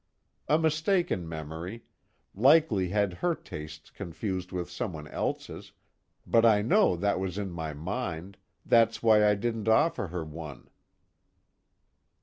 A 0.47 0.57
mistaken 0.57 1.29
memory 1.29 1.83
likely 2.33 2.89
had 2.89 3.13
her 3.13 3.35
tastes 3.35 3.91
confused 3.91 4.51
with 4.51 4.67
someone 4.67 5.07
else's 5.07 5.73
but 6.25 6.43
I 6.43 6.63
know 6.63 6.95
that 6.95 7.19
was 7.19 7.37
in 7.37 7.51
my 7.51 7.73
mind, 7.75 8.37
that's 8.65 9.03
why 9.03 9.23
I 9.23 9.35
didn't 9.35 9.67
offer 9.69 10.07
her 10.07 10.25
one." 10.25 10.71